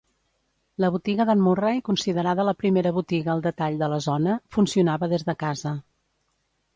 [0.83, 5.27] La botiga d'en Murray, considerada la primera botiga al detall de la zona, funcionava des
[5.29, 5.75] de casa.